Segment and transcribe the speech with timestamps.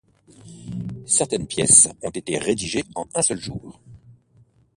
[1.05, 3.79] Certaines pièces ont été rédigées en un seul jour.